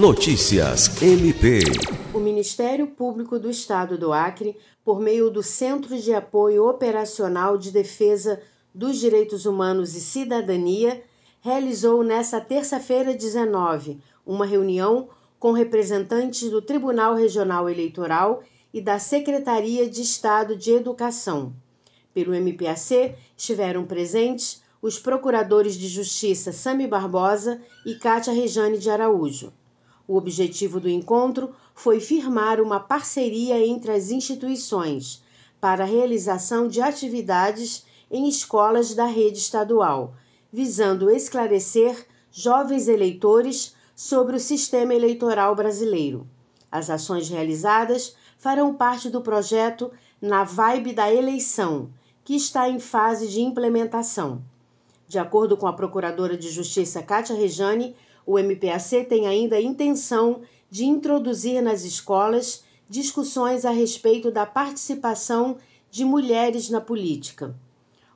[0.00, 1.60] Notícias MP.
[2.14, 7.70] O Ministério Público do Estado do Acre, por meio do Centro de Apoio Operacional de
[7.70, 8.40] Defesa
[8.74, 11.02] dos Direitos Humanos e Cidadania,
[11.42, 18.42] realizou nesta terça-feira 19 uma reunião com representantes do Tribunal Regional Eleitoral
[18.72, 21.52] e da Secretaria de Estado de Educação.
[22.14, 29.52] Pelo MPAC estiveram presentes os procuradores de Justiça Sami Barbosa e Cátia Rejane de Araújo.
[30.10, 35.22] O objetivo do encontro foi firmar uma parceria entre as instituições
[35.60, 40.12] para a realização de atividades em escolas da rede estadual,
[40.52, 46.26] visando esclarecer jovens eleitores sobre o sistema eleitoral brasileiro.
[46.72, 51.88] As ações realizadas farão parte do projeto Na Vibe da Eleição,
[52.24, 54.42] que está em fase de implementação.
[55.06, 57.94] De acordo com a Procuradora de Justiça Cátia Rejane,
[58.30, 65.56] o MPAC tem ainda a intenção de introduzir nas escolas discussões a respeito da participação
[65.90, 67.52] de mulheres na política.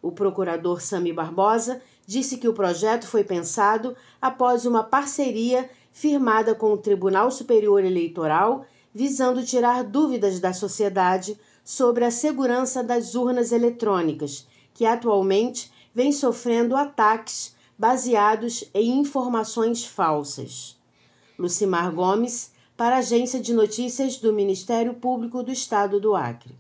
[0.00, 6.72] O procurador Sami Barbosa disse que o projeto foi pensado após uma parceria firmada com
[6.72, 14.46] o Tribunal Superior Eleitoral, visando tirar dúvidas da sociedade sobre a segurança das urnas eletrônicas,
[14.74, 20.77] que atualmente vem sofrendo ataques baseados em informações falsas.
[21.39, 26.55] Lucimar Gomes, para a Agência de Notícias do Ministério Público do Estado do Acre.